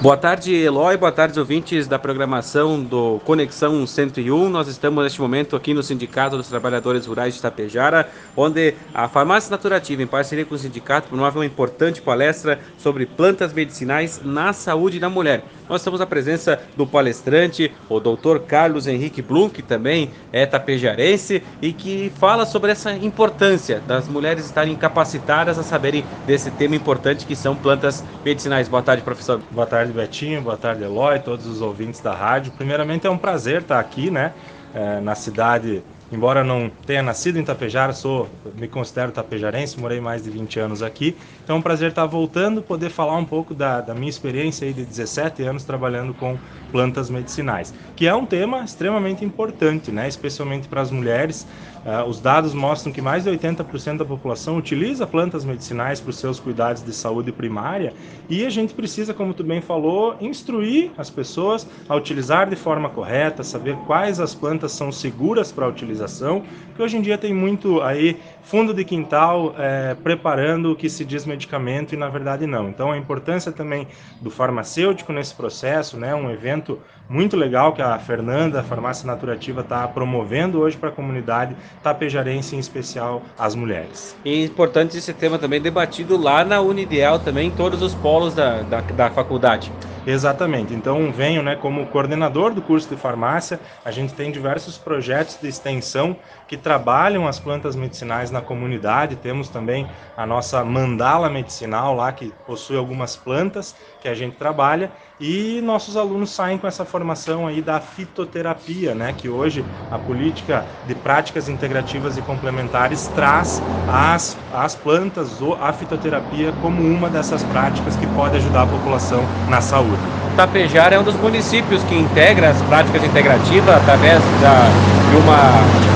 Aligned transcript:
Boa 0.00 0.16
tarde, 0.16 0.54
Eloy. 0.54 0.96
Boa 0.96 1.10
tarde, 1.10 1.40
ouvintes 1.40 1.88
da 1.88 1.98
programação 1.98 2.80
do 2.80 3.20
Conexão 3.24 3.84
101. 3.84 4.48
Nós 4.48 4.68
estamos 4.68 5.02
neste 5.02 5.20
momento 5.20 5.56
aqui 5.56 5.74
no 5.74 5.82
Sindicato 5.82 6.36
dos 6.36 6.46
Trabalhadores 6.46 7.04
Rurais 7.04 7.34
de 7.34 7.40
Itapejara, 7.40 8.08
onde 8.36 8.74
a 8.94 9.08
Farmácia 9.08 9.50
Naturativa, 9.50 10.00
em 10.00 10.06
parceria 10.06 10.44
com 10.44 10.54
o 10.54 10.58
sindicato, 10.58 11.08
promove 11.08 11.38
uma 11.38 11.44
importante 11.44 12.00
palestra 12.00 12.60
sobre 12.78 13.06
plantas 13.06 13.52
medicinais 13.52 14.20
na 14.24 14.52
saúde 14.52 15.00
da 15.00 15.10
mulher. 15.10 15.42
Nós 15.68 15.82
temos 15.82 16.00
a 16.00 16.06
presença 16.06 16.58
do 16.76 16.86
palestrante, 16.86 17.70
o 17.88 18.00
Dr. 18.00 18.38
Carlos 18.46 18.86
Henrique 18.86 19.20
Blum, 19.20 19.50
que 19.50 19.62
também 19.62 20.10
é 20.32 20.46
tapejarense 20.46 21.42
e 21.60 21.72
que 21.72 22.10
fala 22.16 22.46
sobre 22.46 22.72
essa 22.72 22.92
importância 22.92 23.82
das 23.86 24.08
mulheres 24.08 24.46
estarem 24.46 24.74
capacitadas 24.74 25.58
a 25.58 25.62
saberem 25.62 26.04
desse 26.26 26.50
tema 26.52 26.74
importante 26.74 27.26
que 27.26 27.36
são 27.36 27.54
plantas 27.54 28.02
medicinais. 28.24 28.68
Boa 28.68 28.82
tarde, 28.82 29.02
professor. 29.02 29.40
Boa 29.50 29.66
tarde, 29.66 29.87
Betinho. 29.92 30.42
Boa 30.42 30.56
tarde, 30.56 30.82
Eloy, 30.82 31.18
todos 31.18 31.46
os 31.46 31.60
ouvintes 31.60 32.00
da 32.00 32.14
rádio. 32.14 32.52
Primeiramente, 32.52 33.06
é 33.06 33.10
um 33.10 33.18
prazer 33.18 33.62
estar 33.62 33.78
aqui, 33.78 34.10
né, 34.10 34.32
é, 34.74 35.00
na 35.00 35.14
cidade 35.14 35.82
Embora 36.10 36.42
não 36.42 36.70
tenha 36.86 37.02
nascido 37.02 37.38
em 37.38 37.44
Tapejara, 37.44 37.92
sou, 37.92 38.30
me 38.56 38.66
considero 38.66 39.12
tapejarense, 39.12 39.78
morei 39.78 40.00
mais 40.00 40.22
de 40.22 40.30
20 40.30 40.58
anos 40.58 40.82
aqui. 40.82 41.14
Então 41.44 41.56
é 41.56 41.58
um 41.58 41.62
prazer 41.62 41.90
estar 41.90 42.06
voltando, 42.06 42.62
poder 42.62 42.88
falar 42.88 43.16
um 43.18 43.26
pouco 43.26 43.54
da, 43.54 43.82
da 43.82 43.94
minha 43.94 44.08
experiência 44.08 44.66
aí 44.66 44.72
de 44.72 44.86
17 44.86 45.42
anos 45.42 45.64
trabalhando 45.64 46.14
com 46.14 46.38
plantas 46.72 47.10
medicinais, 47.10 47.74
que 47.94 48.06
é 48.06 48.14
um 48.14 48.24
tema 48.24 48.64
extremamente 48.64 49.22
importante, 49.22 49.90
né? 49.90 50.08
especialmente 50.08 50.66
para 50.66 50.80
as 50.80 50.90
mulheres. 50.90 51.46
Uh, 51.78 52.08
os 52.08 52.20
dados 52.20 52.52
mostram 52.52 52.92
que 52.92 53.00
mais 53.00 53.24
de 53.24 53.30
80% 53.30 53.98
da 53.98 54.04
população 54.04 54.56
utiliza 54.56 55.06
plantas 55.06 55.44
medicinais 55.44 56.00
para 56.00 56.10
os 56.10 56.18
seus 56.18 56.40
cuidados 56.40 56.82
de 56.82 56.92
saúde 56.92 57.30
primária 57.32 57.94
e 58.28 58.44
a 58.44 58.50
gente 58.50 58.74
precisa, 58.74 59.14
como 59.14 59.32
tu 59.32 59.44
bem 59.44 59.62
falou, 59.62 60.16
instruir 60.20 60.90
as 60.98 61.08
pessoas 61.08 61.66
a 61.88 61.94
utilizar 61.94 62.50
de 62.50 62.56
forma 62.56 62.90
correta, 62.90 63.42
saber 63.42 63.76
quais 63.86 64.20
as 64.20 64.34
plantas 64.34 64.72
são 64.72 64.90
seguras 64.90 65.52
para 65.52 65.68
utilizar 65.68 65.97
utilização, 65.98 66.42
que 66.74 66.82
hoje 66.82 66.96
em 66.96 67.02
dia 67.02 67.18
tem 67.18 67.34
muito 67.34 67.82
aí 67.82 68.16
fundo 68.42 68.72
de 68.72 68.84
quintal 68.84 69.54
é, 69.58 69.94
preparando 69.94 70.72
o 70.72 70.76
que 70.76 70.88
se 70.88 71.04
diz 71.04 71.26
medicamento 71.26 71.94
e 71.94 71.98
na 71.98 72.08
verdade 72.08 72.46
não. 72.46 72.68
Então 72.68 72.92
a 72.92 72.96
importância 72.96 73.50
também 73.50 73.86
do 74.20 74.30
farmacêutico 74.30 75.12
nesse 75.12 75.34
processo, 75.34 75.96
né, 75.96 76.14
um 76.14 76.30
evento 76.30 76.78
muito 77.08 77.36
legal 77.36 77.72
que 77.72 77.82
a 77.82 77.98
Fernanda, 77.98 78.60
a 78.60 78.62
Farmácia 78.62 79.06
Naturativa, 79.06 79.62
está 79.62 79.88
promovendo 79.88 80.60
hoje 80.60 80.76
para 80.76 80.90
a 80.90 80.92
comunidade 80.92 81.56
tapejarense, 81.82 82.54
em 82.54 82.58
especial 82.58 83.22
as 83.38 83.54
mulheres. 83.54 84.16
E 84.24 84.44
importante 84.44 84.96
esse 84.96 85.12
tema 85.14 85.38
também 85.38 85.60
debatido 85.60 86.16
lá 86.16 86.44
na 86.44 86.60
Unideal 86.60 87.18
também, 87.18 87.48
em 87.48 87.50
todos 87.50 87.80
os 87.82 87.94
polos 87.94 88.34
da, 88.34 88.62
da, 88.62 88.80
da 88.80 89.10
faculdade. 89.10 89.72
Exatamente. 90.06 90.72
Então 90.74 91.12
venho, 91.12 91.42
né, 91.42 91.54
como 91.56 91.86
coordenador 91.88 92.54
do 92.54 92.62
curso 92.62 92.88
de 92.88 92.96
farmácia. 92.96 93.60
A 93.84 93.90
gente 93.90 94.14
tem 94.14 94.30
diversos 94.32 94.78
projetos 94.78 95.38
de 95.38 95.48
extensão 95.48 96.20
que 96.46 96.56
trabalham 96.56 97.26
as 97.26 97.38
plantas 97.38 97.76
medicinais 97.76 98.30
na 98.30 98.40
comunidade. 98.40 99.16
Temos 99.16 99.50
também 99.50 99.90
a 100.16 100.24
nossa 100.26 100.64
mandala 100.64 101.28
medicinal 101.28 101.94
lá 101.94 102.12
que 102.12 102.32
possui 102.44 102.76
algumas 102.76 103.16
plantas 103.16 103.74
que 104.00 104.08
a 104.08 104.14
gente 104.14 104.36
trabalha 104.36 104.92
e 105.20 105.60
nossos 105.62 105.96
alunos 105.96 106.30
saem 106.34 106.58
com 106.58 106.66
essa 106.66 106.84
formação 106.86 107.46
aí 107.46 107.60
da 107.60 107.80
fitoterapia, 107.80 108.94
né, 108.94 109.12
que 109.12 109.28
hoje 109.28 109.68
a 109.90 109.98
política 109.98 110.68
de 110.84 110.94
práticas 110.94 111.48
integrativas 111.48 112.16
e 112.16 112.22
complementares 112.22 113.08
traz 113.08 113.62
as, 113.84 114.38
as 114.48 114.76
plantas 114.76 115.40
ou 115.40 115.54
a 115.54 115.72
fitoterapia 115.72 116.52
como 116.52 116.82
uma 116.84 117.10
dessas 117.10 117.42
práticas 117.44 117.96
que 117.96 118.06
pode 118.06 118.36
ajudar 118.36 118.62
a 118.62 118.66
população 118.66 119.28
na 119.46 119.60
saúde. 119.60 119.87
Tapejara 120.36 120.94
é 120.94 120.98
um 120.98 121.02
dos 121.02 121.16
municípios 121.16 121.82
que 121.84 121.94
integra 121.94 122.50
as 122.50 122.62
práticas 122.62 123.02
integrativas 123.02 123.74
através 123.74 124.22
da, 124.40 124.68
de 125.10 125.16
uma 125.16 125.88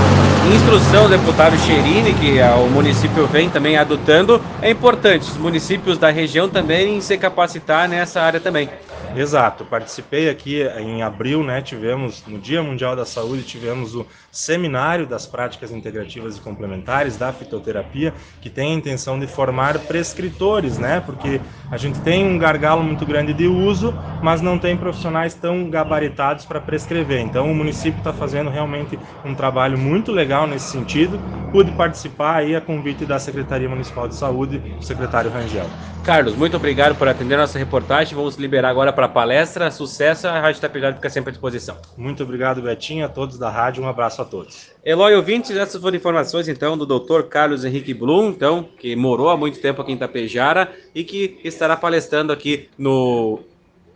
instrução 0.54 1.04
do 1.04 1.10
deputado 1.10 1.56
Cherini, 1.58 2.12
que 2.14 2.40
o 2.40 2.68
município 2.70 3.26
vem 3.28 3.48
também 3.48 3.76
adotando. 3.76 4.42
É 4.60 4.70
importante 4.70 5.22
os 5.22 5.36
municípios 5.36 5.96
da 5.96 6.10
região 6.10 6.48
também 6.48 7.00
se 7.00 7.16
capacitar 7.16 7.88
nessa 7.88 8.20
área 8.20 8.40
também. 8.40 8.68
Exato, 9.14 9.64
participei 9.66 10.30
aqui 10.30 10.62
em 10.78 11.02
abril, 11.02 11.44
né? 11.44 11.60
Tivemos 11.60 12.24
no 12.26 12.38
Dia 12.38 12.62
Mundial 12.62 12.96
da 12.96 13.04
Saúde, 13.04 13.42
tivemos 13.42 13.94
o 13.94 14.06
seminário 14.30 15.06
das 15.06 15.26
práticas 15.26 15.70
integrativas 15.70 16.38
e 16.38 16.40
complementares 16.40 17.18
da 17.18 17.30
fitoterapia, 17.30 18.14
que 18.40 18.48
tem 18.48 18.72
a 18.72 18.74
intenção 18.74 19.20
de 19.20 19.26
formar 19.26 19.78
prescritores, 19.80 20.78
né? 20.78 21.02
Porque 21.04 21.40
a 21.72 21.78
gente 21.78 22.02
tem 22.02 22.22
um 22.26 22.38
gargalo 22.38 22.84
muito 22.84 23.06
grande 23.06 23.32
de 23.32 23.48
uso, 23.48 23.98
mas 24.20 24.42
não 24.42 24.58
tem 24.58 24.76
profissionais 24.76 25.34
tão 25.34 25.70
gabaritados 25.70 26.44
para 26.44 26.60
prescrever. 26.60 27.20
Então 27.20 27.50
o 27.50 27.54
município 27.54 27.98
está 28.00 28.12
fazendo 28.12 28.50
realmente 28.50 29.00
um 29.24 29.34
trabalho 29.34 29.78
muito 29.78 30.12
legal 30.12 30.46
nesse 30.46 30.66
sentido. 30.68 31.24
Pude 31.52 31.70
participar 31.72 32.36
aí 32.36 32.56
a 32.56 32.62
convite 32.62 33.04
da 33.04 33.18
Secretaria 33.18 33.68
Municipal 33.68 34.08
de 34.08 34.14
Saúde, 34.14 34.62
o 34.78 34.82
secretário 34.82 35.30
Rangel. 35.30 35.66
Carlos, 36.02 36.34
muito 36.34 36.56
obrigado 36.56 36.96
por 36.96 37.06
atender 37.06 37.36
nossa 37.36 37.58
reportagem. 37.58 38.16
Vamos 38.16 38.36
liberar 38.36 38.70
agora 38.70 38.90
para 38.90 39.04
a 39.04 39.08
palestra. 39.08 39.70
Sucesso, 39.70 40.26
a 40.26 40.40
Rádio 40.40 40.62
Tapejara 40.62 40.94
fica 40.94 41.10
sempre 41.10 41.28
à 41.28 41.32
disposição. 41.32 41.76
Muito 41.94 42.22
obrigado, 42.22 42.62
Betinho, 42.62 43.04
a 43.04 43.08
todos 43.08 43.38
da 43.38 43.50
rádio. 43.50 43.84
Um 43.84 43.86
abraço 43.86 44.22
a 44.22 44.24
todos. 44.24 44.70
Eloy 44.82 45.14
ouvintes, 45.14 45.54
essas 45.54 45.78
foram 45.78 45.94
informações 45.94 46.48
então 46.48 46.76
do 46.78 46.86
Dr. 46.86 47.24
Carlos 47.28 47.66
Henrique 47.66 47.92
Blum, 47.92 48.30
então, 48.30 48.66
que 48.78 48.96
morou 48.96 49.28
há 49.28 49.36
muito 49.36 49.60
tempo 49.60 49.82
aqui 49.82 49.92
em 49.92 49.98
Tapejara 49.98 50.72
e 50.94 51.04
que 51.04 51.38
estará 51.44 51.76
palestrando 51.76 52.32
aqui 52.32 52.70
no 52.78 53.40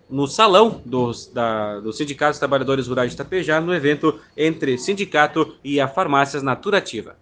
no 0.08 0.26
salão 0.26 0.80
dos, 0.84 1.26
da, 1.26 1.80
do 1.80 1.92
Sindicato 1.92 2.32
dos 2.32 2.38
Trabalhadores 2.38 2.86
Rurais 2.86 3.10
de 3.10 3.16
Tapejara, 3.16 3.64
no 3.64 3.74
evento 3.74 4.20
entre 4.36 4.78
sindicato 4.78 5.56
e 5.64 5.80
a 5.80 5.88
Farmácias 5.88 6.42
Naturativa. 6.42 7.16